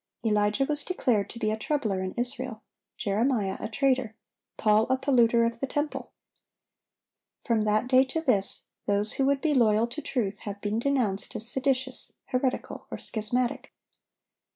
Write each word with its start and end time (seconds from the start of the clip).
Elijah 0.25 0.65
was 0.65 0.83
declared 0.83 1.29
to 1.29 1.37
be 1.37 1.51
a 1.51 1.55
troubler 1.55 2.01
in 2.01 2.13
Israel, 2.17 2.63
Jeremiah 2.97 3.57
a 3.59 3.69
traitor, 3.69 4.15
Paul 4.57 4.87
a 4.89 4.97
polluter 4.97 5.45
of 5.45 5.59
the 5.59 5.67
temple. 5.67 6.11
From 7.45 7.61
that 7.65 7.87
day 7.87 8.03
to 8.05 8.19
this, 8.21 8.65
those 8.87 9.13
who 9.13 9.27
would 9.27 9.41
be 9.41 9.53
loyal 9.53 9.85
to 9.85 10.01
truth 10.01 10.39
have 10.39 10.59
been 10.59 10.79
denounced 10.79 11.35
as 11.35 11.47
seditious, 11.47 12.13
heretical, 12.25 12.87
or 12.89 12.97
schismatic. 12.97 13.73